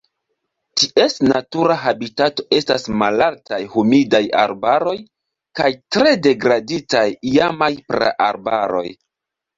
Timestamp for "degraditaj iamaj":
6.29-7.73